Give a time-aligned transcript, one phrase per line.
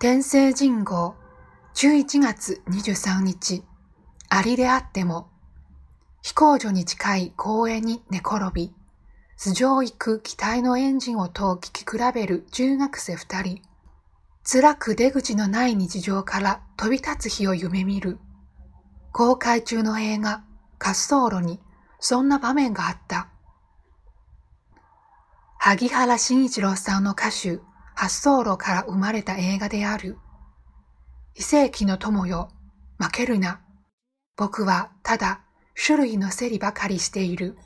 [0.00, 1.16] 天聖人号。
[1.74, 3.64] 11月23日、
[4.28, 5.28] アリであっても、
[6.22, 8.72] 飛行場に近い公園に寝転び、
[9.36, 12.46] 頭上行く機体のエンジン音を聞き比べる。
[12.52, 13.60] 中学生二人、
[14.44, 18.20] 辛く出口のない日常から飛び立つ日を夢見る。
[19.10, 20.44] 公開中の映画、
[20.78, 21.58] 滑走路に。
[21.98, 23.26] そんな場面があった。
[25.58, 27.58] 萩原慎一郎さんの歌手、
[28.00, 30.18] 発想路から生まれた映画である。
[31.34, 32.48] 非世紀の友よ、
[32.96, 33.60] 負けるな。
[34.36, 35.40] 僕はただ
[35.74, 37.58] 種類の競りばかりしている。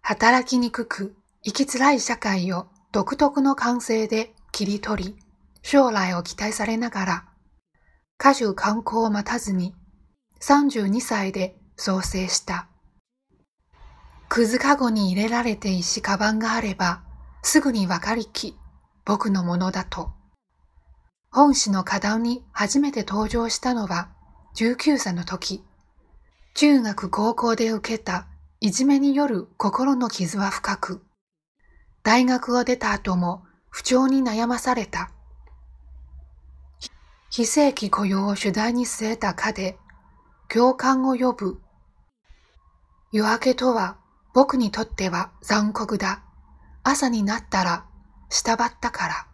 [0.00, 5.16] 働きにくく、生きづらい社会を独特の感性で切り取り、
[5.62, 7.24] 将来を期待されながら、
[8.20, 9.74] 歌手観光を待たずに、
[10.40, 12.68] 32歳で創生した。
[14.28, 17.02] くずかごに入れられて石カバンがあれば、
[17.42, 18.56] すぐにわかりき、
[19.08, 20.10] 僕のものだと。
[21.30, 24.10] 本誌の花壇に初めて登場したのは
[24.54, 25.64] 19歳の時。
[26.52, 28.26] 中学高校で受けた
[28.60, 31.02] いじめによる心の傷は深く、
[32.02, 35.10] 大学を出た後も不調に悩まされた。
[37.30, 39.78] 非正規雇用を主題に据えた課で、
[40.50, 41.62] 共感を呼ぶ。
[43.10, 43.96] 夜明けとは
[44.34, 46.22] 僕にとっては残酷だ。
[46.82, 47.88] 朝になったら、
[48.28, 49.26] 下ばったから。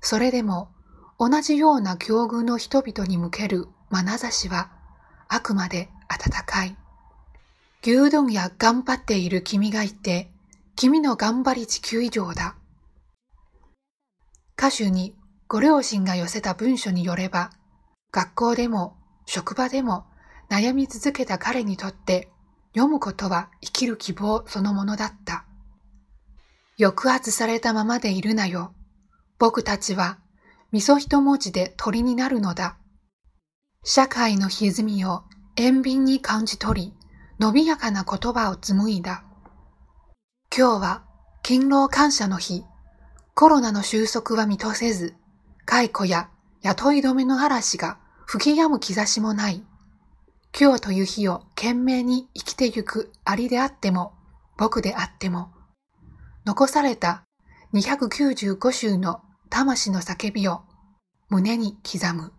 [0.00, 0.70] それでも、
[1.18, 4.70] 同じような境遇の人々に向ける眼差しは、
[5.28, 6.76] あくまで温かい。
[7.82, 10.30] 牛丼や頑張っている君がいて、
[10.76, 12.56] 君の頑張り地球以上だ。
[14.56, 15.16] 歌手に
[15.48, 17.50] ご両親が寄せた文書によれば、
[18.12, 20.06] 学校でも職場でも
[20.50, 22.28] 悩み続けた彼にとって
[22.74, 25.44] 読むことは生きる希望そのものだった。
[26.80, 28.72] 抑圧されたままでいるなよ。
[29.38, 30.18] 僕たちは、
[30.70, 32.78] 味噌一文字で鳥になるのだ。
[33.82, 35.24] 社会の歪みを
[35.56, 36.94] 塩便に感じ取り、
[37.40, 39.24] 伸びやかな言葉を紡いだ。
[40.56, 41.04] 今日は
[41.42, 42.64] 勤労感謝の日。
[43.34, 45.14] コロナの収束は見通せず、
[45.64, 46.30] 解雇や
[46.62, 49.64] 雇い止めの嵐が吹き止む兆しもない。
[50.58, 54.12] 今日という日を懸命に生きてゆくありであっても、
[54.56, 55.50] 僕であっても、
[56.48, 57.24] 残された
[57.74, 59.20] 295週の
[59.50, 60.62] 魂の叫びを
[61.28, 62.32] 胸に刻む。